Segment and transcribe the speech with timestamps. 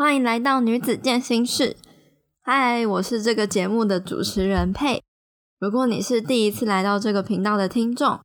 [0.00, 1.76] 欢迎来到女子健心室。
[2.40, 5.02] 嗨，我是这个节目的主持人佩。
[5.58, 8.20] 如果你是第一次来到这个频道的听众，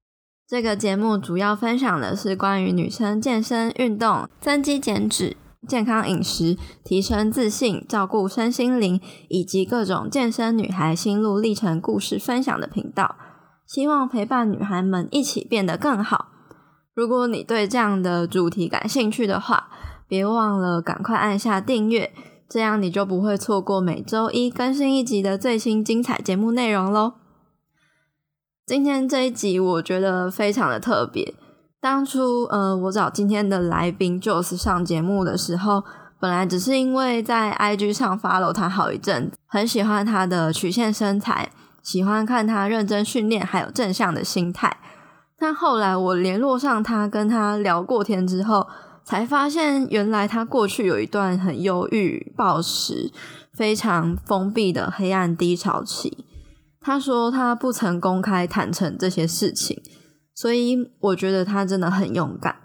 [0.48, 5.36] 这个节目主要分享的是关于女生健身、运动、增肌减脂、
[5.68, 13.18] 健康饮食、提升自信、照顾身心灵，以及各种健身女孩心路历程故事分享的频道。
[13.68, 16.28] 希望陪伴女孩们一起变得更好。
[16.94, 19.68] 如果你对这样的主题感兴趣的话，
[20.08, 22.14] 别忘了赶快按下订阅，
[22.48, 27.14] 这样你就不会错过每周一更新一集的最新精彩节目内容喽。
[28.68, 31.34] 今天这一集我觉得非常的特别。
[31.82, 35.84] 当初呃，我找今天的来宾 Joss 上节目的时候，
[36.20, 41.52] 本来只是因为在 IG 上 follow 他好一阵，很喜欢他的曲线身材，
[41.82, 44.78] 喜欢看他认真训练，还有正向的心态。
[45.38, 48.68] 但后来我联络上他，跟他聊过天之后。
[49.06, 53.12] 才发现，原来他过去有一段很忧郁、暴食、
[53.54, 56.26] 非常封闭的黑暗低潮期。
[56.82, 59.82] 他说他不曾公开坦诚这些事情，
[60.34, 62.58] 所以我觉得他真的很勇敢。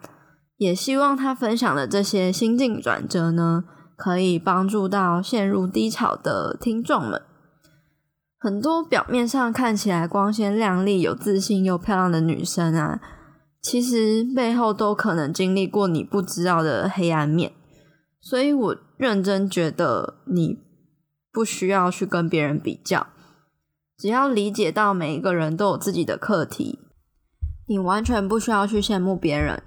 [0.56, 3.64] 也希望他分享的这些心境转折呢，
[3.96, 7.22] 可以帮助到陷入低潮的听众们。
[8.38, 13.00] 很多表面上看起来光鲜亮丽、有自信又漂亮的女生啊。
[13.62, 17.52] 其实背后都可能经历过你不知道的黑暗面，
[18.20, 20.58] 所以我认真觉得你
[21.30, 23.08] 不需要去跟别人比较，
[23.98, 26.78] 只要理解到每一个人都有自己的课题，
[27.68, 29.62] 你完全不需要去羡慕别人，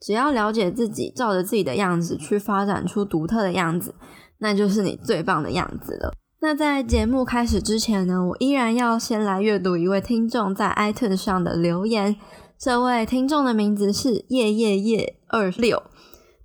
[0.00, 3.94] 只要了解自己，照着自己的样子去发展出独特的样子，
[4.38, 6.14] 那就是你最棒的样子了。
[6.40, 12.16] 那在节目开始之前呢，我依然要先来阅读一位听众在 iTunes 上的留言。
[12.64, 15.82] 这位听众的名字是夜夜夜二六，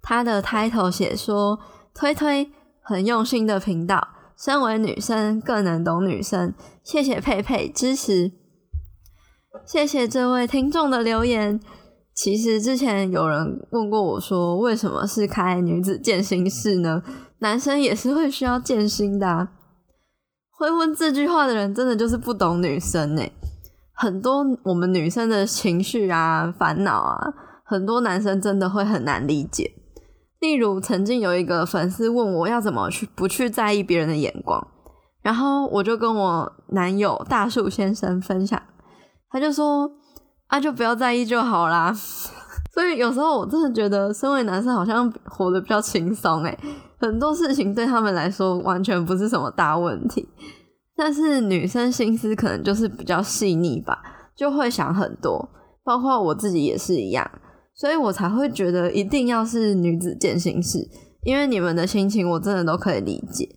[0.02, 1.58] 他的 title 写说
[1.96, 4.06] 推推很用心的频道，
[4.38, 6.54] 身为女生更能懂女生，
[6.84, 8.34] 谢谢佩佩支持，
[9.66, 11.58] 谢谢这位听众的留言。
[12.14, 17.02] 其实之前有人问过我说，为什么是开女子健心室呢？
[17.38, 19.48] 男生也是会需要健心的。
[20.52, 23.24] 会问这句话的人，真的就是不懂女生呢。
[24.02, 27.34] 很多我们女生的情绪啊、烦恼啊，
[27.66, 29.74] 很多男生真的会很难理解。
[30.40, 34.66] 例如，曾经有一个粉丝问我要怎么去不去在意别人的眼光，
[35.22, 38.62] 然后我就跟我男友大树先生分享，
[39.30, 39.92] 他就说
[40.48, 41.94] ：“啊，就不要在意就好啦。
[42.74, 46.58] ”所以有时候我真的觉得，身为男生好像活得比较轻松诶，
[47.02, 50.30] 很多事情对他们来说完全不是什么大问题。
[51.02, 53.98] 但是女生心思可能就是比较细腻吧，
[54.36, 55.50] 就会想很多，
[55.82, 57.26] 包括我自己也是一样，
[57.74, 60.90] 所以我才会觉得一定要是女子见心事，
[61.24, 63.48] 因为你们的心情我真的都可以理解。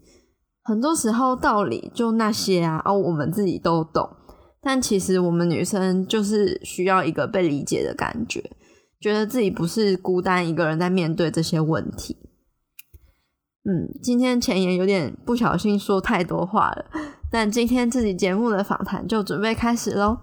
[0.63, 4.09] 很多时候道理就那些啊，哦，我们自己都懂，
[4.63, 8.41] 但其实我们女生就是需要一个被理解的感觉，
[9.01, 12.17] 觉得自己不是孤单一个人在面对这些问题。
[13.65, 16.85] 嗯，今天前言有点不小心说太多话了。
[17.35, 20.19] 那今天自己节目的访谈就准备开始喽，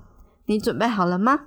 [0.46, 1.40] 你准备好了吗？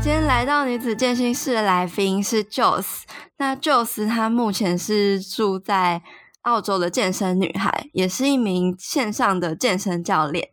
[0.00, 3.02] 今天来到女子健身室的来宾是 Joss，
[3.36, 6.00] 那 Joss 她目前是住在
[6.40, 10.48] 澳洲的健身女孩，也是一名线上的健身教练。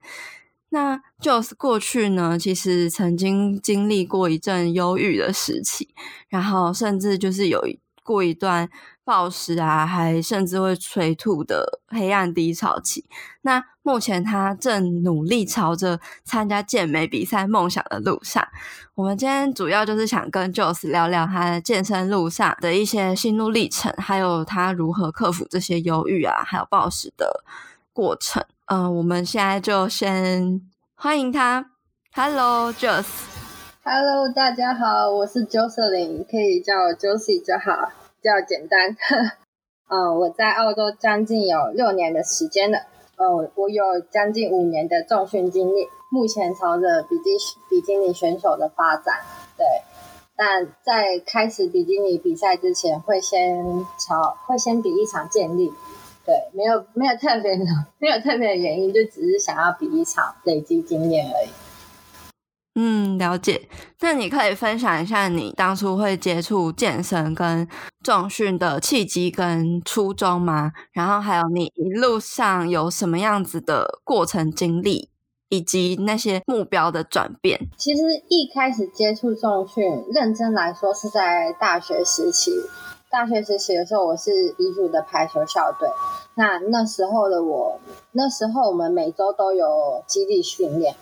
[0.76, 5.88] 那 Joss 过去呢，其实曾经经历过一阵忧郁的时期，
[6.28, 7.66] 然后甚至就是有
[8.04, 8.70] 过一段
[9.06, 13.06] 暴食啊，还甚至会催吐的黑暗低潮期。
[13.44, 18.46] 那目前他正努力朝着参加健美比赛梦想的路上。
[18.96, 27.46] 我们今天主要就是想跟 Joss 聊聊他健身路上的一些心路历程，还有他如何克服这些忧郁啊，还有暴食的
[27.94, 28.44] 过程。
[28.68, 30.60] 嗯，我们现在就先
[30.98, 31.72] 欢迎他。
[32.14, 33.06] Hello，Joss。
[33.84, 38.96] Hello，大家好，我是 Josselyn，可以叫我 Josie 就好，比较简单。
[39.90, 42.80] 嗯， 我在澳洲将近有六年的时间了。
[43.18, 47.32] 嗯，我有将近五年的重训经历，目前朝着比基
[47.70, 49.20] 比基尼选手的发展。
[49.58, 49.66] 对，
[50.38, 55.74] 但在开始比基尼比赛之前，会先朝会先比一场健力。
[56.26, 57.64] 对，没有没有特别的，
[58.00, 61.50] 没有特别的原因，就只是想要比一场累积经验而已。
[62.78, 63.70] 嗯，了解。
[64.02, 67.66] 那你可以分享一下你当初会接触健身跟
[68.04, 70.74] 重训的契机跟初衷吗？
[70.92, 75.10] 然后还有你一路上有什么样子的过程经历，
[75.48, 77.58] 以及那些目标的转变？
[77.78, 82.52] 其实一开始接触重训，认真来说是在大学时期。
[83.16, 85.88] 大学时期的时候，我是乙组的排球校队。
[86.34, 87.80] 那那时候的我，
[88.12, 90.94] 那时候我们每周都有基地训练。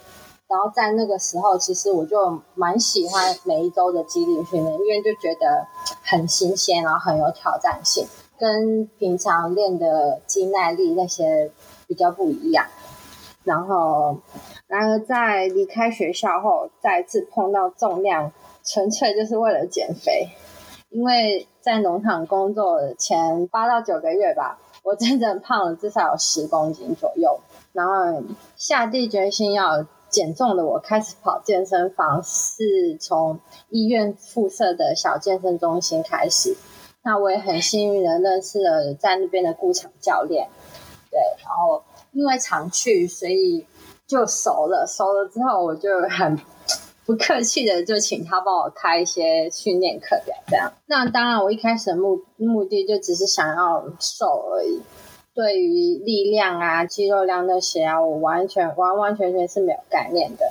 [0.48, 5.66] 然后在那个时候，其实我就蛮喜欢每一周的基地训练，因为就觉得
[6.04, 8.06] 很新鲜，然后很有挑战性，
[8.38, 11.50] 跟平常练的肌耐力那些
[11.88, 12.68] 比较不一样。
[13.44, 14.20] 然后，
[14.68, 18.32] 然而在离开学校后，再次碰到重量，
[18.64, 20.30] 纯粹就是为了减肥。
[20.94, 27.42] 因为在农场工作前八到九个月吧，我真正胖了至少有十公斤左右，
[27.74, 28.24] 然后
[28.56, 29.86] 下定决心要。
[30.14, 36.56] 减重的我开始跑健身房，是从医院附设的小健身中心开始。
[37.02, 40.48] 那我也很幸运的认识了在那边的顾场教练，
[41.10, 41.82] 对，然后
[42.12, 43.66] 因为常去，所以
[44.06, 44.86] 就熟了。
[44.88, 46.38] 熟了之后，我就很
[47.06, 50.72] 不客气的就请他帮我开一些训练课表，这样。
[50.86, 54.82] 那当然，我一开始的目目的就只是想要瘦而已。
[55.34, 60.46] 对于力量啊、肌肉量那些啊，我完全完完全全是没有概念的。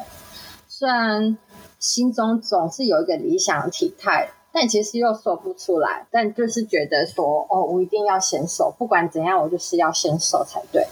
[0.66, 1.38] 虽然
[1.78, 6.06] 心中总是有一个理想体态，但其实又说不出来。
[6.10, 10.84] 但就是觉得说，哦，我一定要先瘦，不管怎样，我就是要先瘦才对。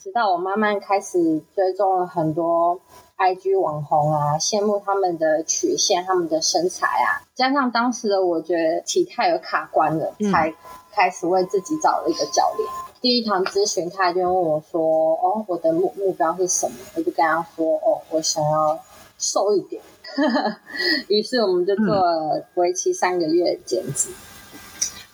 [0.00, 1.18] 直到我慢慢开始
[1.54, 2.80] 追踪了很多
[3.16, 10.52] IG 网红啊，羡慕他们的曲线、他们的身材啊，加上当时的我觉得体态有卡关了，才
[10.92, 12.68] 开始为自己找了一个教练。
[13.00, 14.80] 第一堂咨询，他就问我说
[15.22, 18.78] ：“哦，我的目目标是什么？”我就跟他说：“哦，我想要
[19.18, 19.80] 瘦一点。
[21.08, 24.10] ”于是我们就做了为期三个月减脂。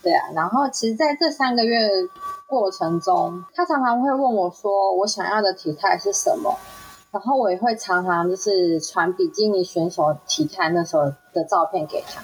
[0.01, 1.87] 对啊，然后其实在这三个月
[2.47, 6.57] 过程中，他常常会问我说：“我想要的体态是什么？”
[7.11, 11.03] 然后我也会常常就是传比基尼选手体态那时候
[11.33, 12.21] 的照片给他。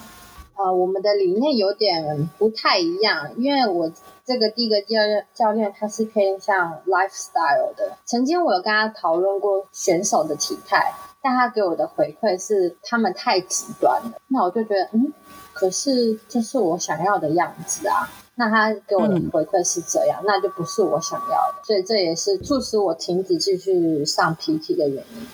[0.56, 3.92] 呃，我们的理念有点不太一样，因为我。
[4.26, 7.94] 这个第一个教练教练他是偏向 lifestyle 的。
[8.04, 14.14] 曾经我有跟他讨论过选手的体态，但他给我的回馈是他们太极端了。
[14.30, 15.14] 那我就觉得，嗯，
[15.54, 18.10] 可是这是我想要的样子啊。
[18.36, 21.64] 那他给我的回馈是这样，那就不是我想要的。
[21.64, 25.28] 所以这也是促使我停止继续上 PT 的原因。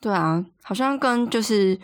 [0.00, 1.78] 对啊，好像跟就是。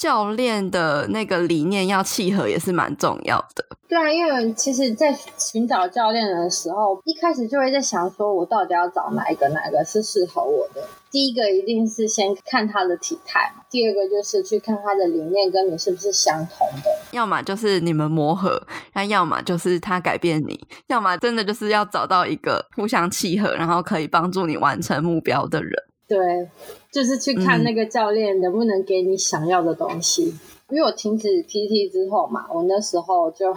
[0.00, 3.62] 教练的那个理念要契合也是蛮重要的。
[3.86, 10.82] 对啊，因为其实，在寻找教练的时候，一开始就会在想，说我到底要找哪一个，哪个是适合我的。
[11.10, 16.90] 第一个一定是先看他的体态，第二个就是去看他的理念跟你是不是相同的。
[17.10, 18.62] 要么就是你们磨合，
[18.94, 25.74] 那要么就是他改变你，要么真的就是要找到一个互相契合，然后可以帮助你完成目标的人。
[26.10, 26.50] 对，
[26.90, 30.36] 就是去看那个教练能不能给你想要的东西。
[30.68, 33.54] 因为我停止 PT 之后嘛，我那时候就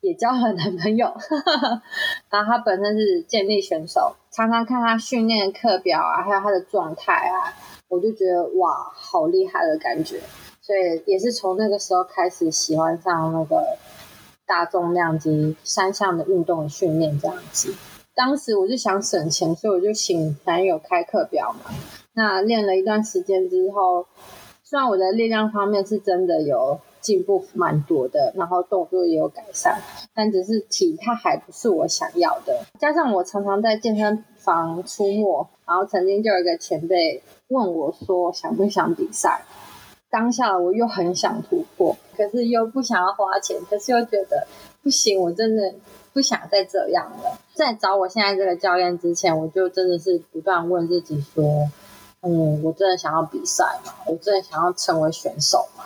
[0.00, 1.06] 也交了男朋友，
[2.30, 7.54] 然后他本身是健力选手，常常看他训练课表啊，还有他的状态啊，
[7.86, 10.20] 我就觉得哇，好厉害的感觉。
[10.60, 13.62] 所以也是从那个时候开始喜欢上那个
[14.44, 17.72] 大重量级三项的运动训练这样子。
[18.14, 21.70] 当时我就想省钱，所以我就请男友开课表嘛。
[22.14, 24.06] 那练了一段时间之后，
[24.62, 29.80] 虽然我的力量方面是真的有进步蛮多的，然后动作也有改善，
[30.14, 32.64] 但只是体态还不是我想要的。
[32.78, 39.42] 加上我常常在健身房出没，然后曾经就有一个前辈问我说想不想比赛。
[40.08, 44.46] 当下我又很想突破，可是又不想要花钱，可是又觉得
[44.84, 45.74] 不行，我真的。
[46.12, 47.40] 不想再这样了。
[47.54, 51.68] 在找我现在这个教练之前，我就真的是不断问自己说
[52.22, 53.92] ：“嗯，我真的想要比赛吗？
[54.06, 55.82] 我真的想要成为选手吗？”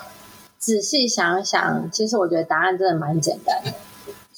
[0.60, 3.72] 仔细想想，其实我觉得答案真的蛮简单的。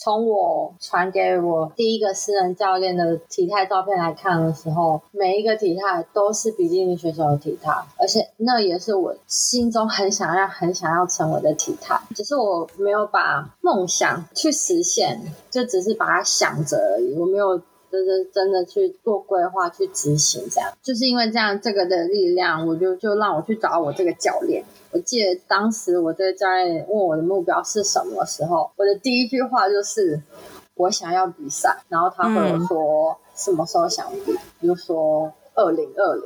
[0.02, 12.00] 从我传给我第一个私人教练的体态照片来看的时候，每一个体态都是比基尼选手的体态，而且那也是我心中很想要、很想要成为的体态。
[12.14, 17.18] 只是我没有把梦想去实现，就只是把它想着而已。
[17.18, 20.46] 我没有真的真的去做规划、去执行。
[20.50, 24.64] 这样就是因为这样，这个的力量，我就就让我去找我这个教练。
[24.92, 30.20] 我记得当时我这个教练问我的目标是什么时候，我的第一句话就是
[30.74, 36.24] 我想要比赛，然后他跟我说什么时候想比，比如说二零二零，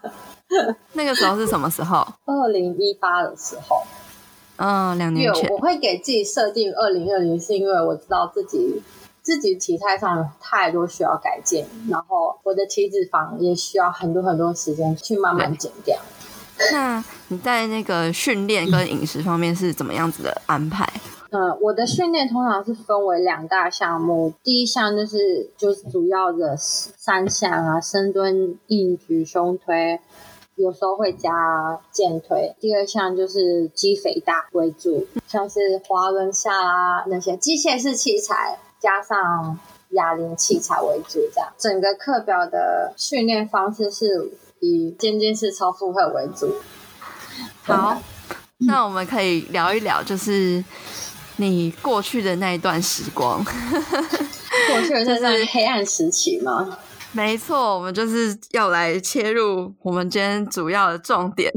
[0.94, 2.06] 那个时候是什么时候？
[2.26, 3.82] 二零一八的时候，
[4.56, 5.48] 嗯，两年前。
[5.50, 8.82] 我会给自己设定二零二零，是因为我知道自己
[9.24, 15.98] 自己体态上有太多需要改进，然后我的体脂肪也需要很多很多时间去慢慢减掉。
[16.70, 20.86] 那你在那个训练跟饮食方面是怎么样子的安排？
[21.30, 29.98] 嗯，我的训练通常是分为两大项目，第一项就是就是主要的三项啊，深蹲、硬举、胸推，
[30.54, 32.54] 有时候会加健推。
[32.60, 39.58] 第二项就是肌肥大为主，像是滑轮下啊那些机械式器材，加上
[39.92, 41.18] 哑铃器材为主。
[41.34, 46.54] 这样整个课表的训练方式是以渐进式超负荷为主。
[47.62, 48.00] 好，
[48.58, 50.62] 那我们可以聊一聊，就是。
[51.36, 56.78] 你过去的那一段时光， 过去的那段黑暗时期吗？
[57.10, 61.52] 没错，我们就是要来切入我们今天主要的重点，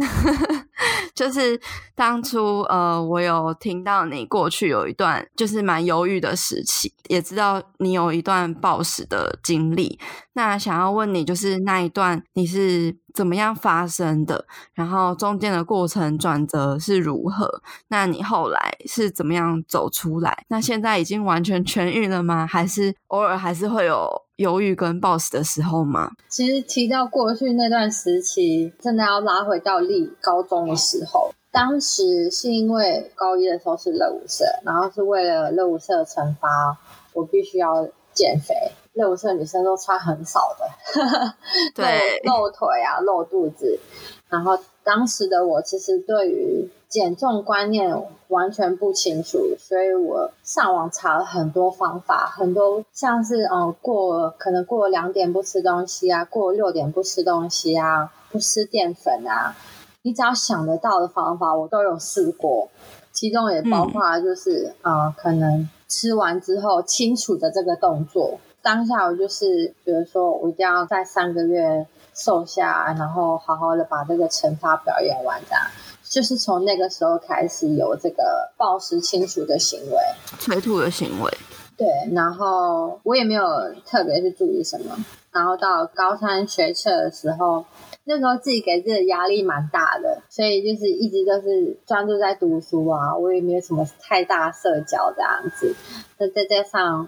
[1.18, 1.60] 就是
[1.96, 10.00] 当初呃，我有听到你过去有一段就是蛮犹豫的时期，也知道你有一段暴食的经历。
[10.38, 14.46] 那想要问你，就是那一段你是怎么样发生的？
[14.75, 17.60] 然后中间的过程转折是如何？
[17.88, 20.46] 那你后来是怎么样走出来？
[20.50, 22.46] 那现在已经完全痊愈了吗？
[22.46, 26.12] 还是偶尔还是会有犹豫跟暴食的时候吗？
[26.29, 36.77] 其实提到过去那段时期，真的要拉回到立高中的时候，当时是因为高一的时候是乐舞社，然后是为了乐舞社惩罚，
[37.13, 38.53] 我必须要减肥。
[38.98, 41.34] 热舞社女生都穿很少的，
[41.75, 43.80] 对，露腿啊，露肚子。
[44.27, 47.96] 然后当时的我其实对于减重观念
[48.30, 59.56] 完全不清楚，所以我上网查了很多方法，很多像是嗯过可能过两点不吃东西啊，过六点不吃东西啊，不吃淀粉啊，
[60.01, 62.68] 你只要想得到的方法我都有试过，
[63.13, 68.39] 其中也包括就是啊可能吃完之后清楚的这个动作。
[68.62, 75.40] 当下我就是觉得说，我一定要在三个月瘦下，然后好好的把这个惩罚表演完。
[75.48, 75.64] 这样，
[76.04, 79.98] 就是从那个时候开始有这个暴食清除的行为，
[80.40, 81.32] 催吐的行为。
[81.78, 83.44] 对，然后我也没有
[83.86, 84.98] 特别去注意什么。
[85.38, 87.63] 然后到高三学测的时候，
[88.03, 95.75] 那时候自己给自己压力蛮大的，所以就是一直都是专注在读书啊，我也没有什么太大社交这样子。
[96.17, 97.08] 那再加上。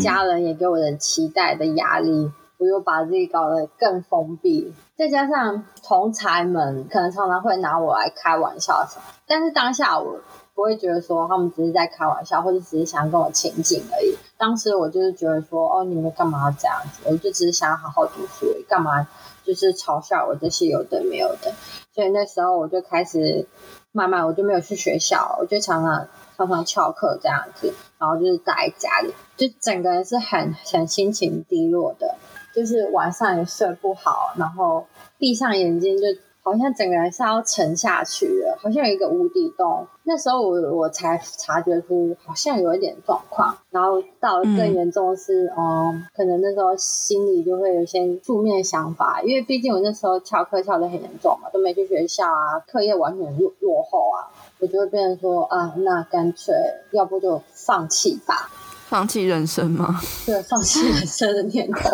[0.00, 4.74] 家人也给我的期待的压力，我又把自己搞得更封闭。
[4.96, 10.18] 再加上同才们可能常常会拿我来开玩笑什么，但是当下我
[10.58, 14.12] 不会觉得说他们只是在开玩笑，或者只是想跟我亲近而已。
[14.36, 17.02] 当时我就是觉得说，哦，你们干嘛这样子？
[17.04, 19.06] 我就只是想要好好读书，干嘛
[19.44, 21.52] 就是嘲笑我这些有的没有的？
[21.94, 23.46] 所以那时候我就开始
[23.92, 26.08] 慢慢，我就没有去学校，我就常常。
[26.36, 32.14] 常常翘课这样子，然后就是待在家里，就整个人是很很心情低落的，
[32.54, 34.86] 就是晚上也睡不好，然后
[35.18, 36.04] 闭上眼睛就
[36.50, 39.86] 好像整个人是要沉下去了，好像有一个无底洞。
[40.04, 54.32] 那时候我我才察觉出好像有一点状况，然后到更严重是，嗯，可能那时候心里就会有一些负面想法，因为毕竟我那时候翘课翘的很严重嘛，都没去学校啊，课业完全落落后啊。
[54.60, 56.52] 我就会变成说啊，那干脆
[56.90, 58.50] 要不就放弃吧，
[58.88, 60.00] 放弃人生吗？
[60.26, 61.90] 对，放弃人生的念头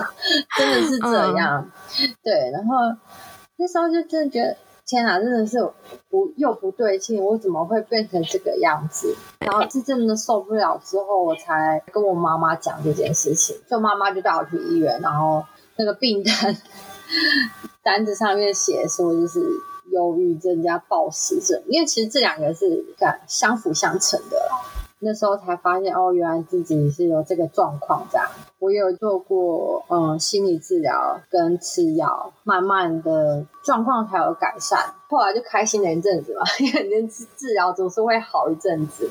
[0.56, 1.70] 真的是这样。
[2.22, 2.74] 对，然后
[3.56, 4.56] 那时候就真的觉得，
[4.86, 5.58] 天哪，真的是
[6.10, 9.14] 不又不对劲，我怎么会变成这个样子？
[9.40, 15.44] 然后是真的受不了之后，我才跟我妈妈讲这件事情，就妈妈就带我去医院，然后
[15.76, 16.56] 那个病单
[17.82, 19.40] 单子上面写说就是。
[19.92, 22.84] 忧郁症加暴食症，因为其实这两个是
[23.28, 24.36] 相辅相成的。
[25.04, 28.06] 那时候才发现，哦，原来自己是有这个状况。
[28.10, 28.26] 这样，
[28.58, 34.94] 我有做过嗯心理治疗跟吃药，慢慢的状况才有改善。
[35.08, 39.08] 后来就开心了一阵子嘛， 因为治治疗总是会好一阵子。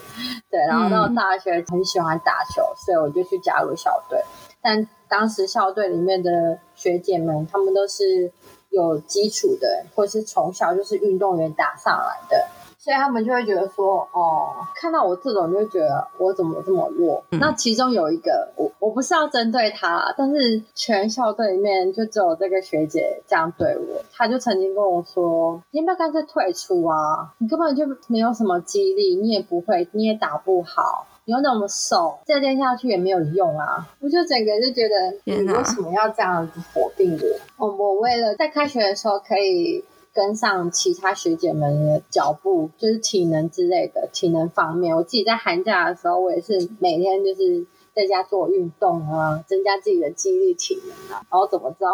[0.50, 4.20] 对，然后到大学很喜欢打球，所以我就去加入校队。
[4.62, 8.32] 但当时校队里面的学姐们，她们都是。
[8.74, 12.48] 有基础的，或是从小就是运动员打上来的，
[12.84, 17.24] 所以他们就会觉得说，哦，看到我这种就觉得我怎么这么弱。
[17.30, 27.34] 那其中有一个，我我不是要针对他，但是全校队里面就只有这个学姐这样对我，他就曾经跟我说，你要不要干脆退出啊？
[27.38, 31.08] 你根本就没有什么激励，你也不会，你也打不好。
[31.26, 33.88] 你又那么瘦，再练下去也没有用啊！
[34.02, 37.18] 我就整个就觉得，你为什么要这样子否定
[37.58, 37.66] 我？
[37.66, 39.82] 我我为了在开学的时候可以
[40.14, 44.96] 跟上其他学姐们的脚步，就是体能之类的体能方面。
[44.96, 47.66] 我自己在寒假的时候，我也是每天就是
[47.96, 51.26] 在家做运动啊，增加自己的肌力体能啊。
[51.32, 51.86] 然后怎么着，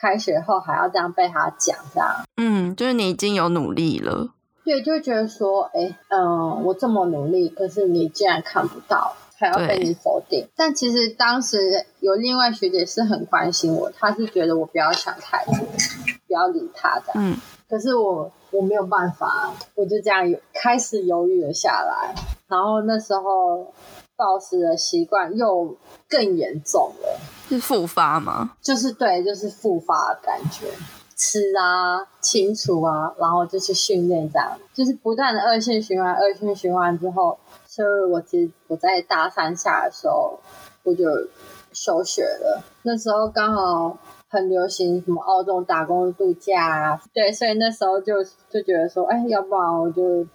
[0.00, 2.08] 开学后还要这样被他讲这样？
[2.36, 4.30] 嗯，就是你已经有努力了。
[4.64, 10.46] 对，就会觉得说，哎，嗯，我这么努力，可是你竟然看不到，还要被你否定。
[10.54, 17.12] 但其实当时有另外学姐是很关心我，她是觉得我不要想太多，不要理他的。
[17.14, 17.36] 嗯。
[17.68, 22.14] 可是我我没有办法，我就这样有开始犹豫了下来。
[22.48, 23.72] 然后那时候
[24.16, 25.76] 暴食的习惯又
[26.08, 28.52] 更严重了，是复发吗？
[28.60, 30.66] 就是对，就是复发的感觉。
[31.16, 37.38] 吃啊，清除啊，然后就去训练，这样就是不断的恶性循环，恶性循环之后，
[37.70, 40.40] 所以我其实我在大三下的时候
[40.82, 41.04] 我就
[41.72, 42.60] 休学了。
[42.82, 43.96] 那时候刚好
[44.28, 50.26] 很流行什么澳洲打工度假啊，对，所以那时候就就觉得说，哎，要不然我就。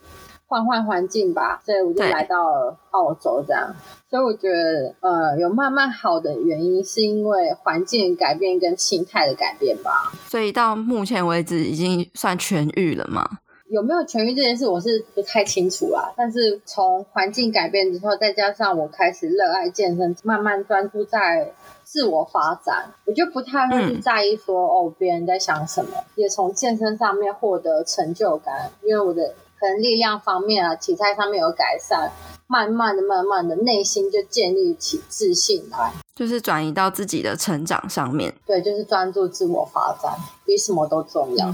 [0.48, 3.76] 换换环境吧，所以我就来到了澳洲这样。
[4.08, 10.14] 所以我觉得，呃，有慢慢好的原因是因为环境改变跟心态的改变吧。
[10.28, 13.28] 所以到目前为止已经算痊愈了吗？
[13.70, 16.14] 有没有痊愈这件事，我是不太清楚啊。
[16.16, 21.54] 但是从环境改变之后，再加上我开始热爱健身，慢慢专注在
[21.84, 29.36] 自我发展，我就不太会去在意说哦别人在想什么，也从健身上面获得成就感，因为我的。
[29.58, 32.12] 可能力量方面啊，体态上面有改善，
[32.46, 38.34] 慢慢的、慢慢的，内心就建立起自信来，就是转移到自己的成长上面。
[38.46, 40.12] 对，就是专注自我发展，
[40.46, 41.54] 比什么都重要。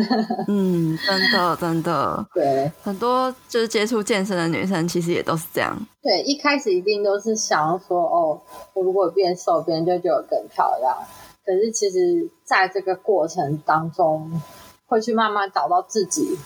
[0.46, 2.26] 嗯，真的，真的。
[2.34, 5.74] 对，很多就是接触健身的女生，其实也都是这样。
[6.02, 8.40] 对，一开始一定都是想要说，哦，
[8.74, 10.96] 我如果变瘦，别人就觉得更漂亮。
[11.44, 14.40] 可是其实在这个过程当中，
[14.86, 16.38] 会去慢慢找到自己。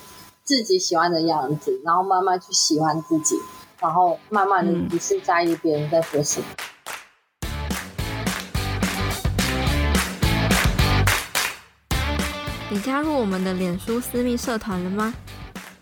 [0.45, 3.35] 自己喜欢的样子，然后慢慢去喜欢自己，
[3.81, 6.47] 然后慢慢的不是在意别人在说什么。
[12.69, 15.15] 你加入我们的脸书私密社团了吗？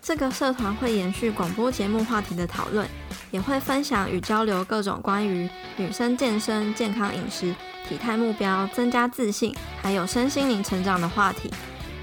[0.03, 2.87] 这个社团会延续广播节目话题的讨论，
[3.31, 7.55] 也会分享与交流各种关于女生健身、健康饮食、
[7.89, 11.51] 体态目标、增加自信，还有身心灵成长的话题。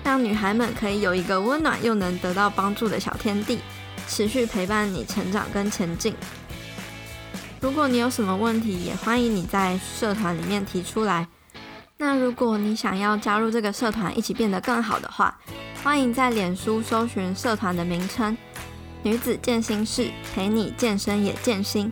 [0.02, 3.60] 让女孩们可以有一个温暖又能得到帮助的小天地，
[4.08, 6.12] 持续陪伴你成长跟前进。
[7.60, 11.28] 如果你有什么问题，也欢迎你在社团里面提出来。
[11.96, 15.38] 那如果你想要加入这个社团，一起变得更好的话，
[15.82, 18.36] 欢迎在脸书搜寻社团的名称
[19.02, 21.90] “女子健心室”，陪你健身也健心。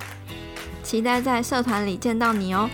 [0.83, 2.69] 期待在社团里见到你哦。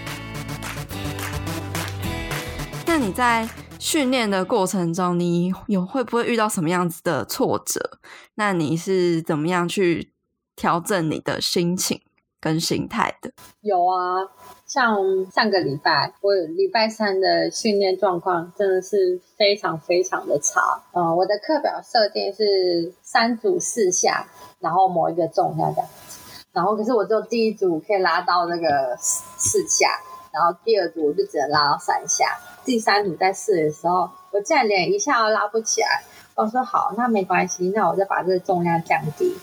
[2.86, 3.48] 那你在？
[3.78, 8.00] 训练的过程中，你有会不会遇到什么样子的挫折？
[8.34, 10.12] 那你是怎么样去
[10.56, 12.00] 调整你的心情
[12.40, 13.30] 跟心态的？
[13.60, 14.26] 有啊，
[14.66, 14.96] 像
[15.30, 20.60] 上个礼拜，我礼拜三的训练状况真的是非常非常的差。
[20.92, 24.26] 嗯，我的课表设定是三组四下，
[24.58, 26.18] 然后某一个重量这样子，
[26.52, 30.00] 然后可是我只有第一组可以拉到那个四下，
[30.32, 32.36] 然后第二组我就只能拉到三下。
[32.64, 36.02] 第三组在试的时候，我竟然连一下都拉不起来。
[36.34, 39.38] 我说好，那没关系，那我再把这个重量降低，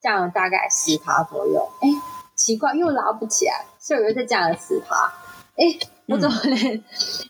[0.00, 1.68] 降了大概十趴左右。
[1.80, 1.88] 哎，
[2.36, 5.12] 奇怪，又拉不起来，所以我又再降了十趴。
[5.56, 5.64] 哎，
[6.06, 6.82] 我怎么连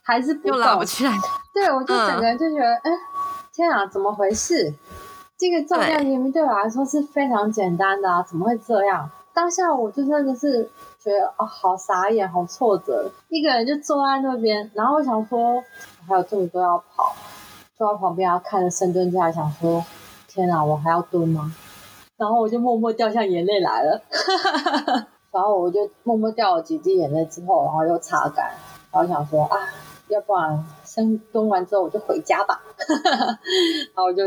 [0.02, 1.12] 还是又拉不起来？
[1.54, 2.90] 对，我就整个人就觉得，哎，
[3.52, 4.72] 天啊，怎么回事？
[5.38, 9.10] 这个重量明明对我来说是非常简单的啊，怎么会这样？
[9.34, 10.70] 当下我就真的是。
[11.04, 15.60] 觉得哦，好傻眼，好挫折，一个人就坐在那边，然后我想说，
[16.06, 17.12] 还有这么多要跑，
[17.76, 19.84] 坐在旁边要看着深蹲架，想说，
[20.28, 21.52] 天啊，我还要蹲吗？
[22.16, 24.00] 然后我就默默掉下眼泪来了，
[25.32, 28.52] 然后我就默默掉了几滴眼泪之后，然后又擦干，
[28.92, 29.58] 然后想说啊，
[30.08, 34.24] 要不然深蹲完之后我就回家吧， 然后我就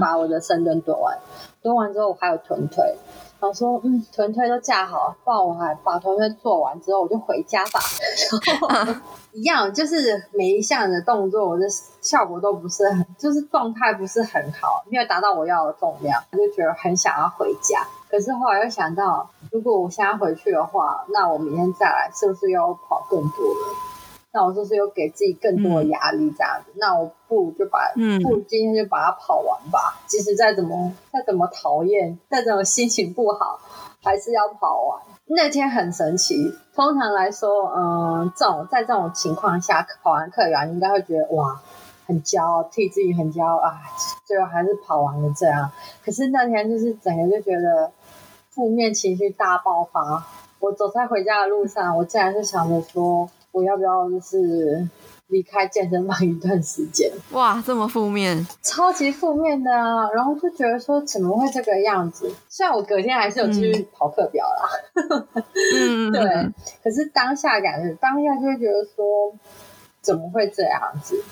[0.00, 1.16] 把我的深蹲蹲完，
[1.62, 2.96] 蹲完之后我还有臀腿。
[3.40, 7.78] 然后说，嗯，臀推都架好，不然我还把臀推做完之后，我就回家吧。
[8.44, 11.64] 然后一样，就是每一项的动作，我的
[12.00, 17.86] 效果都不是很，就是状态不是很好，没有达到我要的重量，我就觉得很想要回家。
[18.10, 23.76] 可是后来又想到，如果我现在回去的话，那我明天再来，是不是要跑更多了？
[24.30, 27.80] 那我是不是又给自己更多的压力这样子，那我不如就把，
[28.22, 29.98] 不如今天就把它跑完吧。
[30.06, 33.58] 即使再怎么再怎么讨厌，再怎么心情不好，
[34.02, 35.00] 还是要跑完。
[35.30, 41.58] 那天很神奇，通常来说，嗯，这种在这种情况下跑完课员，应该会觉得哇，
[42.06, 43.80] 很骄傲，替自己很骄傲啊，
[44.26, 45.70] 最后还是跑完了这样。
[46.04, 47.90] 可是那天就是整个就觉得
[48.58, 50.26] 负面情绪大爆发。
[50.58, 54.88] 我走在回家的路上，我竟然是想着说，我要不要就是
[55.28, 57.08] 离开健身房一段时间？
[57.30, 60.10] 哇，这么负面，超级负面的啊！
[60.10, 62.34] 然后就觉得说，怎么会这个样子？
[62.48, 65.22] 虽然我隔天还是有继续跑课表啦，
[65.76, 66.52] 嗯， 对。
[66.82, 69.32] 可是当下感觉，当下就会觉得说，
[70.00, 71.22] 怎么会这样子？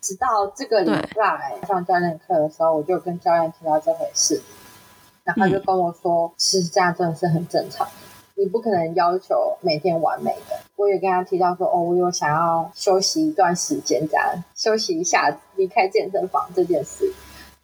[0.00, 4.42] 直到这个礼拜上教练课的时候，我就跟教练提到这回事，
[5.26, 7.86] 然后他就跟我说，其实这样真的是很正常。
[8.36, 10.56] 你不可能要求每天完美的。
[10.76, 17.12] 我也跟他提到说，哦，我有想要休息一段时间，这样休息一下，离开健身房这件事。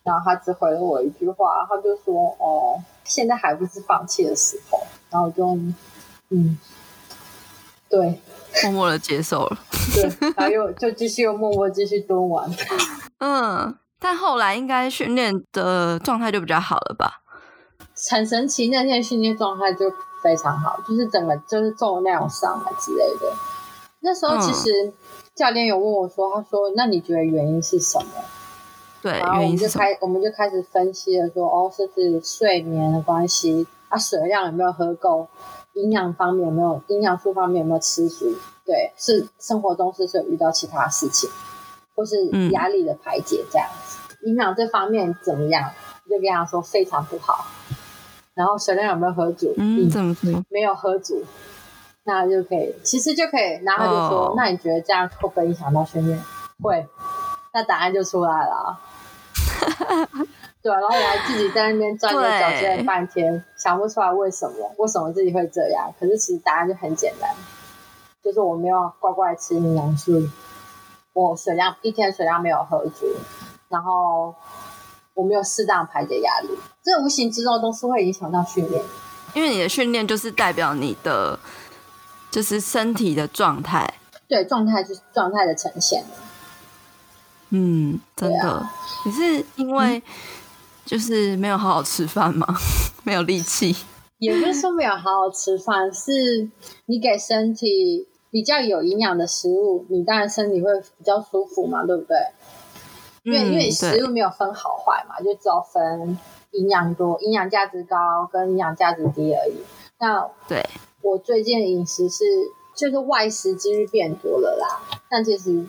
[0.03, 4.81] 然后他只回了我一句话，他就说，哦，现在还不是放弃的时候。
[5.11, 5.47] 然后我就，
[6.31, 6.59] 嗯，
[7.89, 8.19] 对，
[8.65, 9.59] 默默的接受了。
[9.95, 10.03] 对，
[10.37, 12.51] 然后又就继续又默默继续蹲完。
[13.19, 17.22] 嗯，但后来应该训练的状态就比较好了吧？
[18.11, 19.93] 很神奇，那天训练状态就。
[20.23, 23.35] 非常好，就是整个就是重量上来之类的。
[23.99, 24.93] 那时候其实
[25.35, 28.07] 教练有问我说：“他说，那你觉得原因是什么？”
[29.03, 33.67] 对，然后我们就开我们就开始分析了，说：“哦，是不是睡眠的关系？
[33.89, 35.27] 啊，水量有没有喝够？
[35.73, 38.33] 营养方面有没有营养素方面有没有吃足？
[38.65, 41.29] 对，是生活中是不是有遇到其他事情，
[41.97, 43.99] 或是压力的排解这样子？
[44.25, 45.69] 营养这方面怎么样？
[46.09, 47.45] 就跟他说非常不好。”
[48.35, 49.53] 然后水量有没有喝足？
[49.59, 50.43] 嗯，怎么说？
[50.49, 51.23] 没有喝足，
[52.05, 53.61] 那就可以，其实就可以。
[53.63, 56.19] 然后就说，那你觉得这样会不会影响到训练？
[56.63, 56.87] 会。
[57.53, 58.81] 那答案就出来了。
[60.63, 65.93] 对，然后我还自己在那边钻牛角尖了半天，想不出来为什么，为什么自己会这样。
[66.01, 67.29] 可是其实答案就很简单，
[68.23, 70.27] 就是我没有乖乖吃营养素，
[71.13, 73.07] 我水量一天水量没有喝足，
[73.69, 74.35] 然后。
[75.15, 76.49] 我没有适当排解压力，
[76.83, 78.83] 这无形之中都是会影响到训练。
[79.35, 81.39] 因为你的训练就是代表你的，
[82.31, 83.95] 就是身体的状态。
[84.29, 86.05] 对，状态就是状态的呈现。
[87.51, 88.67] 嗯，真的。
[89.05, 90.03] 你是因为
[90.87, 92.47] 就是没有好好吃饭吗？
[93.05, 93.77] 没有力气？
[94.19, 96.49] 也不是说没有好好吃饭，是
[96.87, 102.17] 你给身体比较有营养的食物，你当然身体会比较舒服嘛，对不对？
[103.23, 106.19] 因为因为食物没有分好坏嘛，就只有分
[106.51, 109.55] 营养多、营养价值高跟营养价值低而已。
[109.99, 110.65] 那对
[111.01, 112.25] 我最近饮食是
[112.75, 115.65] 就是外食几率变多了啦，但其实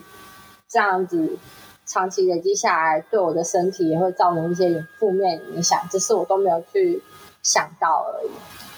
[0.68, 1.38] 这样子
[1.86, 7.00] 长期累积下来，对我的身体也会造成一些负面影响，只是我都没有去
[7.42, 8.30] 想到而已。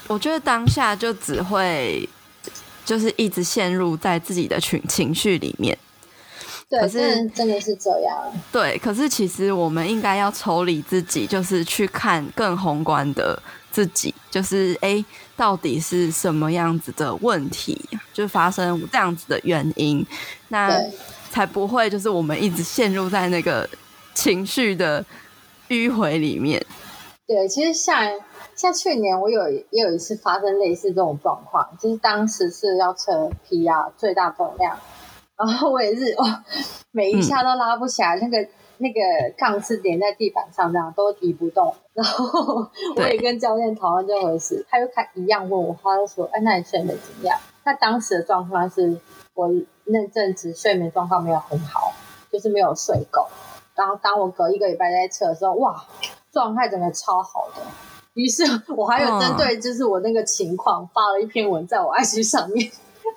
[0.09, 2.09] 我觉得当下就只会
[2.85, 5.77] 就是一直陷入在自己的情情绪里面。
[6.69, 8.33] 可是真的是这样。
[8.51, 15.05] 对，可是其实我们应该要抽离自己，就是去看更宏观的自己，就是哎，
[15.37, 17.81] 到底是什么样子的问题，
[18.13, 20.05] 就发生这样子的原因，
[20.49, 20.83] 那
[21.31, 23.69] 才不会就是我们一直陷入在那个
[24.15, 25.05] 情绪的
[25.69, 26.65] 迂回里面。
[27.27, 28.05] 对，其实像
[28.57, 34.77] 像去年我有也有一次发生类似这种状况，就是当时是要测 PR 最大重量。
[35.37, 36.45] 然后我也是哇，
[36.93, 39.01] 每一下都拉不起来，那个那个
[39.37, 41.75] 杠是连在地板上，这样都移不动。
[41.93, 48.99] 然后我也跟教练讨论这回事，他又看一样问我，他就说：“哎，那你睡眠怎么样？”那当时的状况是
[49.35, 49.49] 我
[49.85, 51.93] 那阵子睡眠状况没有很好，
[52.33, 53.27] 就是没有睡够。
[53.75, 55.85] 然后当我隔一个礼拜在测的时候，哇，
[56.33, 57.63] 状态整个超好的。
[58.15, 58.43] 于是
[58.75, 62.71] 我还有针对就是我那个情况发了一篇文在我 IG 上面。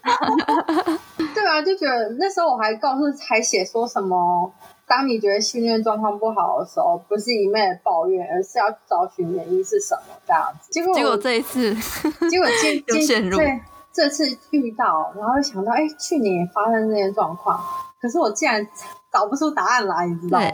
[1.33, 4.51] 对啊，就觉得那时候我还告诉还写说什么，
[4.87, 10.71] 当你觉得训练状况不好的时候，不是一昧的抱怨，而是要找寻原因是什么这样子。
[10.71, 11.73] 结果结果这一次，
[12.29, 13.59] 结果今 今对
[13.93, 17.59] 这次遇到，然后想到哎，去年也发生这些状况，
[18.01, 18.65] 可是我竟然
[19.11, 20.47] 找不出答案来，你知道吗？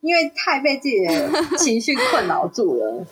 [0.00, 3.04] 因为太被自己的情绪困扰住了，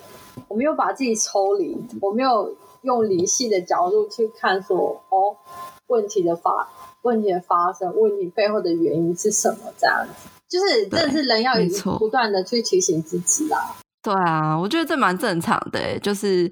[0.49, 2.55] 我没有把自己抽离，我没有。
[2.83, 5.37] 用理性的角度去看，说哦，
[5.87, 6.69] 问题的发
[7.03, 9.73] 问题的发生，问题背后的原因是什么？
[9.79, 11.53] 这样子，就是真的是人要
[11.99, 13.77] 不断的去提醒自己啦。
[14.03, 16.51] 对啊，我觉得这蛮正常的，就是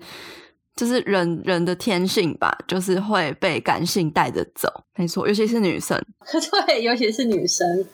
[0.76, 4.68] 就是人人的天性吧，就是会被感性带着走。
[4.96, 6.00] 没错，尤其是女生。
[6.66, 7.86] 对，尤其是女生。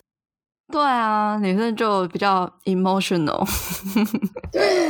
[0.71, 3.47] 对啊，女生就比较 emotional。
[4.51, 4.87] 对，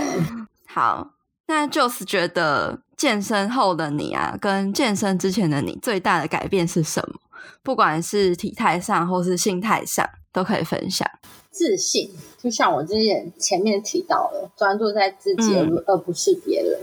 [0.68, 1.14] 好。
[1.50, 7.20] 那就是觉得健身后的你啊，跟健身之前的你最大的改变是什么？
[7.64, 11.08] 不管是体态上或是心态上，都可以分享。
[11.52, 15.56] 自信，就像我之前前面提到的，专注在自己
[15.86, 16.80] 而不是别人，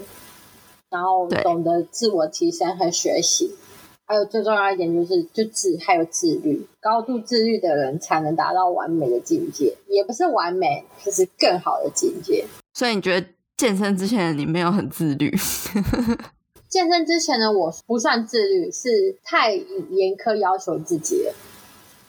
[0.90, 3.55] 然后懂得自我提升和学习。
[4.07, 12.44] 还有最重要一点就是，就自还有自律，高度自律的人才能达到完美的境界，也不是完美，就是更好的境界。
[12.74, 15.31] 所以你觉得健身之前你没有很自律？
[16.69, 21.35] 健身之前呢，我不算自律，是太严苛要求自己了，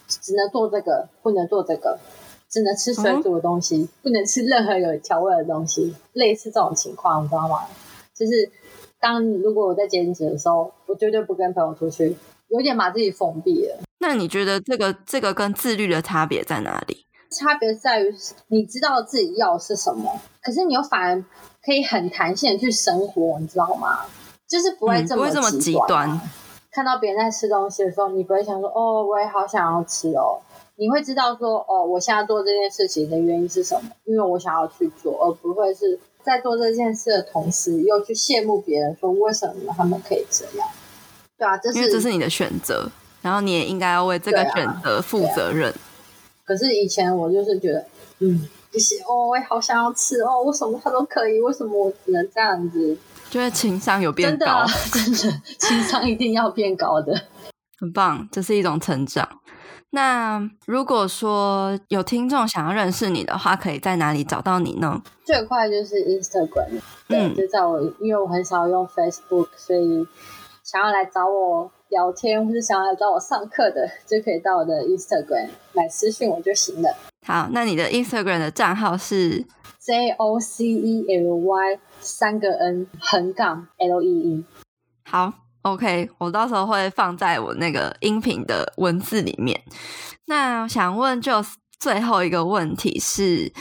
[0.08, 2.00] 只能做这个，不能做这个，
[2.50, 7.60] 只能吃水煮的东西，不能吃任何有调味的东西，类似这种情况，你知道吗？
[8.16, 8.52] 就是。
[8.98, 12.16] 当如果我在减脂的时候，我绝对不跟朋友出去，
[12.48, 13.78] 有点把自己封闭了。
[14.00, 17.05] 那你觉得这个这个跟自律的差别在哪里？
[17.36, 18.16] 差别在于
[18.48, 21.24] 你知道自己要是什么，可是你又反而
[21.64, 24.06] 可以很弹性的去生活，你知道吗？
[24.48, 26.20] 就是不会这么极端。
[26.72, 30.40] 看到别人在吃东西的时候，你不会想说哦，我也好想要吃哦。
[30.78, 33.90] 你会知道说哦，我现在做这件事情的原因是什么？
[34.06, 36.00] 因为我想要去做，而不会是。
[36.26, 40.68] 在做这件事的同时，又去羡慕别人，说为什么他们可以这样？
[41.38, 42.90] 对啊，这是因为这是你的选择，
[43.22, 45.72] 然后你也应该要为这个选择负责任。
[46.46, 47.86] 可是以前我就是觉得，
[48.20, 52.98] 嗯，不行哦，我也好想要吃哦，为什么他都可以，为什么我只能这样子？
[53.30, 57.14] 就是情商有变高，真的 情商一定要变高的，
[57.80, 59.28] 很棒，这是一种成长。
[59.90, 65.02] 那如果说有听众想要认识你的话，可以在哪里找到你呢？
[65.26, 70.06] 最快就是 Instagram，对，就在我，因为我很少用 Facebook，所以
[70.64, 76.94] 想要来找我聊天或者想要找我上课的，就可以到我的 Instagram 来私信我就行了。
[77.26, 79.46] 好，那你的 Instagram 的账号是
[79.80, 84.44] J O C E L Y 三个 N 横杠 L E E。
[85.06, 85.32] 好。
[85.62, 89.60] OK，我到时候会放在我那个音频的文字里面。
[90.26, 91.44] 那想问，就
[91.80, 93.52] 最后一个问题是，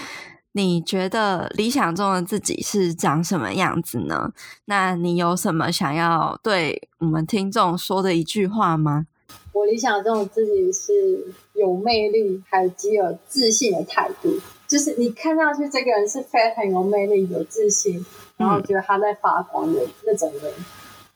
[0.57, 4.33] 你觉得理想中的自己是长什么样子呢？
[4.67, 9.07] 那你有什么想要对我们听众说的一句话吗？
[9.53, 14.33] 我理想中的自己是有魅力，还有极有自信的态度，
[14.69, 20.53] 就是你看上去这个人是非常有魅力、有自信，然后觉得他在发光的那种人。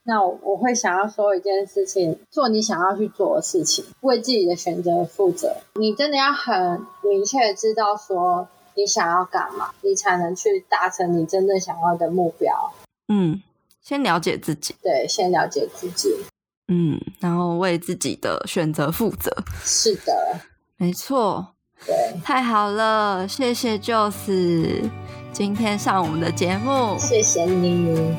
[0.02, 5.58] 那我会想要说一件事情：做你想要去做的事情，为自己的选择负责。
[5.74, 12.72] 你真的要很明确知道说你想要干嘛，你才能去达成你真正想要的目标。
[13.08, 13.42] 嗯，
[13.82, 14.76] 先了解自己。
[14.80, 16.14] 对，先了解自己。
[16.68, 19.34] 嗯，然后为自己的选择负责。
[19.64, 20.40] 是的，
[20.76, 21.54] 没错。
[21.84, 24.88] 对，太好了，谢谢 Joss
[25.32, 26.96] 今天上我们的节目。
[27.00, 28.16] 谢谢你。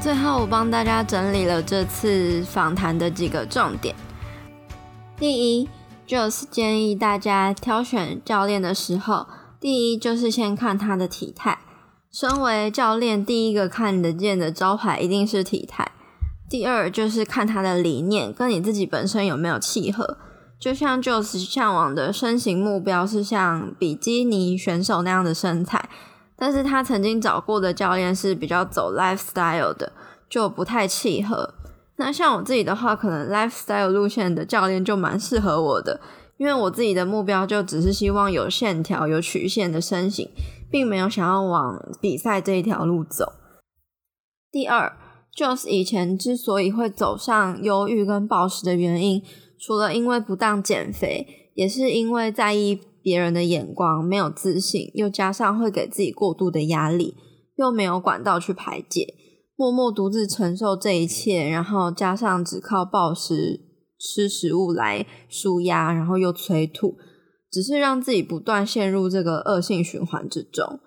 [0.00, 3.94] 最后，我帮大家整理了这次访谈的几个重点。
[5.18, 5.68] 第一
[6.06, 9.26] Jules 建议大家挑选教练的时候，
[9.60, 11.58] 第一就是先看他的体态。
[12.10, 15.92] 身为教练，第一个看得见的招牌一定是体态。
[16.50, 20.18] 第二就是看他的理念跟你自己本身有没有契合。
[20.58, 25.88] 就像 Joss 向往的身形目标是像比基尼选手那样的身材。
[26.36, 29.92] 但是他曾经找过的教练是比较走 lifestyle 的，
[30.28, 31.54] 就不太契合。
[32.02, 36.00] 那像我自己的话，可能 lifestyle 路线的教练就蛮适合我的，
[36.36, 40.28] 因为我自己的目标就只是希望有线条、有曲线的身形，
[40.70, 43.32] 并没有想要往比赛这一条路走。
[44.50, 44.96] 第二，
[45.34, 49.22] 就是以前之所以会走上忧郁跟暴食的原因，
[49.58, 52.80] 除了因为不当减肥，也是因为在意。
[53.04, 57.16] 别人的眼光，没有自信，又加上会给自己过度的压力，
[57.56, 59.12] 又没有管道去排解，
[59.56, 63.60] 默默独自承受这一切，然后加上只靠暴食
[63.98, 66.96] 吃食物来舒压，然后又催吐，
[67.50, 70.80] 只是让自己不断陷入这个恶性循环之中。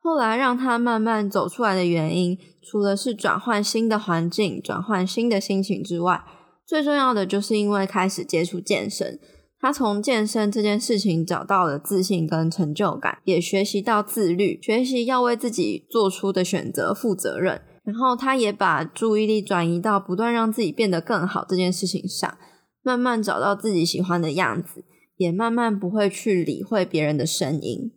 [0.00, 6.22] 后来让他慢慢走出来的原因，除了是转换新的环境、转换新的心情之外，
[6.66, 9.18] 最重要的就是因为开始接触健身。
[9.58, 17.62] 他从健身这件事情找到了自信跟成就感，也学习到自律，学习要为自己做出的选择负责任。
[17.84, 22.36] 然后他也把注意力转移到不断让自己变得更好这件事情上，
[22.82, 24.84] 慢慢找到自己喜欢的样子，
[25.16, 27.92] 也慢慢不会去理会别人的声音。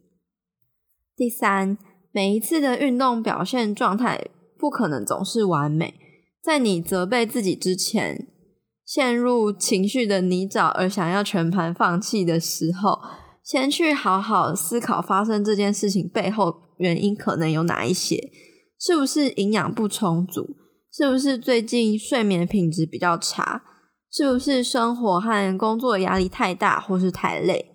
[1.16, 1.78] 第三，
[2.12, 4.28] 每一次的运动表现状态
[4.60, 5.96] 不可能总是完美，
[6.44, 8.28] 在你责备自己之前。
[8.86, 12.98] 陷入情绪的泥沼而想要全盘放弃的时候，
[13.44, 18.32] 先去好好思考发生这件事情背后原因可能有哪一些？
[18.80, 20.56] 是不是营养不充足？
[20.92, 23.64] 是不是最近睡眠品质比较差？
[24.12, 27.66] 是不是生活和工作压力太大，或是太累？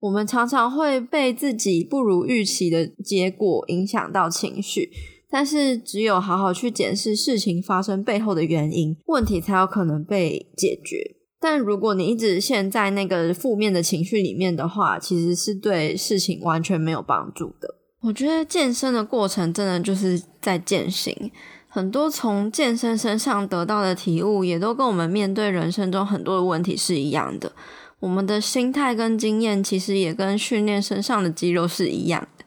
[0.00, 4.90] 我们常常会被自己不如预期的结果影响到情绪，
[5.30, 11.16] 但是只有好好去检视事情发生背后的原因，问题才有可能被解决。
[11.38, 17.79] 但如果你一直陷在那个负面的情绪里面的话，其实是对事情完全没有帮助的。
[18.00, 21.30] 我觉得健身的过程真的就是在践行。
[21.68, 27.52] 很多从健身身上得到的体悟，也都跟我们面对人生中很多的问题是一样的。
[28.00, 32.44] 我们的心态跟经验，其实也跟训练身上的肌肉是一样的。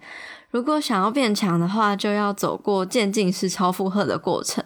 [0.50, 4.64] 如果想要变强的话，就要走过渐进式超负荷的过程。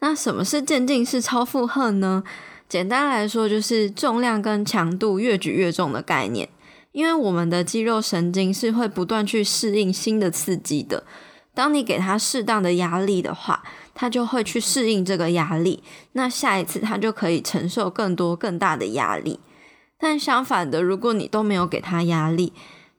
[0.00, 2.22] 那什么是渐进式超负荷呢？
[2.68, 6.48] 简单来说，就是重量跟强度越举越重的概念。
[6.92, 11.04] 因为我们的肌肉神经是会不断去适应新的刺激的。
[11.54, 13.62] 当你给它适当的压力的话，
[13.94, 15.82] 它就会去适应这个压力。
[16.12, 19.40] 那下一次它就可以承受更多更大的压力。
[19.98, 22.52] 但相反的，如果你都没有给它压力，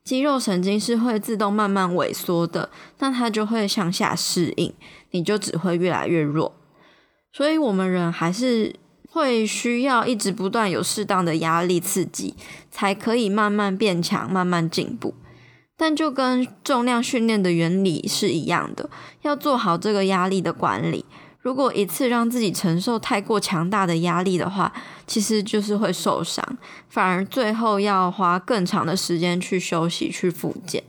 [0.04, 4.74] 肌肉神经是会自动慢慢萎缩的，那它就会向下适应，
[5.12, 6.56] 你就只会越来越弱。
[7.32, 8.76] 所以，我们人还是
[9.14, 12.34] 会需要一直不断有适当的压力刺激，
[12.72, 15.14] 才可以慢慢变强，慢慢进步。
[15.78, 18.90] 但就跟重量训练的原理是一样的，
[19.22, 21.06] 要做好这个压力的管理。
[21.40, 24.74] 如果一次让自己承受太过强大的压力的话，
[25.06, 26.58] 其实就是会受伤，
[26.90, 30.82] 反而最后要花更长的时间去休息、去复健。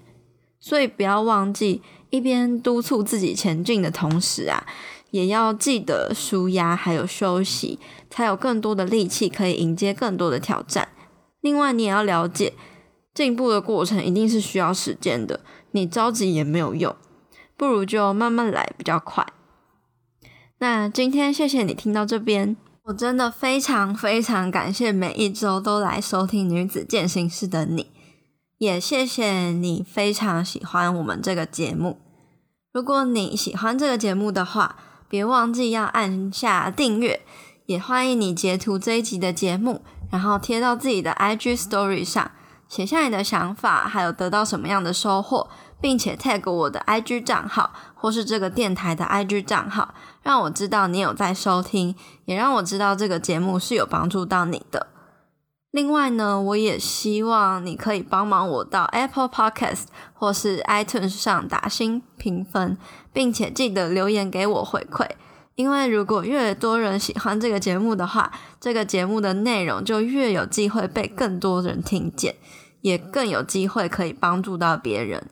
[0.59, 4.65] 所以不要忘记，一边督促自己前进的同时啊，
[5.15, 7.79] 也要记得舒压还有休息，
[8.11, 10.89] 才有更多的力气可以迎接更多的挑战。
[11.41, 12.55] 另外，你也要了解。
[13.15, 15.39] 进步的过程一定是需要时间的，
[15.71, 16.97] 你着急也没有用，
[17.57, 19.25] 不如就慢慢来比较快。
[20.59, 27.93] 那今天谢谢你听到这边，我真的非常非常感谢每一周都来收听女子健行室的你，
[28.59, 31.99] 也谢谢你非常喜欢我们这个节目。
[32.73, 34.77] 如果你喜欢这个节目的话，
[35.15, 37.21] 别忘记要按下订阅，
[37.67, 42.33] 也欢迎你截图这一集的节目，然后贴到自己的 IG Story 上。
[42.69, 45.49] 写下你的想法，还有得到什么样的收获，
[45.81, 54.89] 并且 tag 我的 IG 账号或是这个电台的 IG 账号，让我知道你有在收听，也让我知道这个节目是有帮助到你的。
[55.75, 62.79] 另外呢，我也希望你可以帮忙我到 Apple Podcast 或是 iTunes 上打新评分，
[63.13, 65.05] 并且记得留言给我回馈。
[65.57, 72.37] 因为如果越多人喜欢这个节目的话，这个节目的内容就越有机会被更多人听见。
[72.83, 75.29] 也更有机会可以帮助到别人，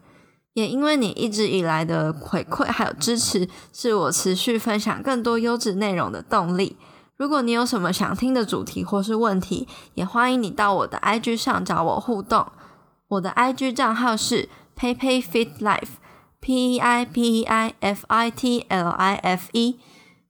[0.54, 6.76] 也因为你一直以来的回馈还有支持，是我持续分享更多优质内容的动力。
[7.16, 12.46] 如果你有什么想听的主题或是问题，也欢迎你到我的 IG 上找我互动。
[13.08, 14.48] 我的 IG 账号是
[14.78, 19.78] peipei_fit_life，p e i p e i f i t l i f e。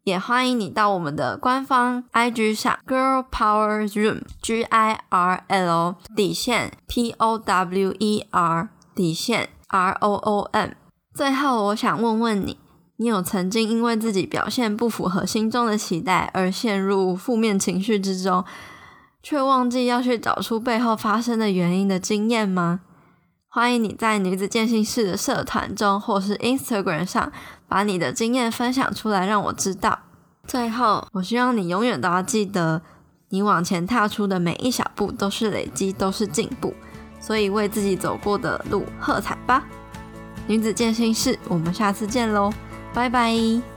[0.04, 8.68] 也欢迎你到我们的官方 IG 上，Girl Power Room G I R L 底线 P O W E R
[8.96, 10.70] 底线 R O O M。
[11.14, 12.58] 最后，我想问问你，
[13.02, 18.44] 你有曾经因为自己表现不符合心中的期待而陷入负面情绪之中，
[19.24, 22.78] 却忘记要去找出背后发生的原因的经验吗？
[23.48, 27.32] 欢迎你在女子健心室的社团中，或是 Instagram 上，
[27.66, 29.98] 把你的经验分享出来，让我知道。
[30.46, 32.82] 最后，我希望你永远都要记得，
[33.30, 36.72] 你往前踏出的每一小步都是累积，都是进步。
[37.18, 39.64] 所以，为自己走过的路喝彩吧！
[40.46, 42.52] 女子健心室，我们下次见喽，
[42.94, 43.71] 拜拜。